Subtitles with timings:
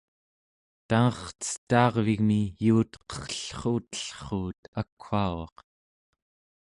[0.89, 5.55] tangercetaarvigmi yuut qerrellrutellruut akwaugaq